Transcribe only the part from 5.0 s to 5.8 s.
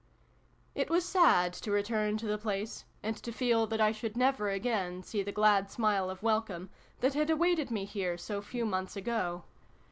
see the glad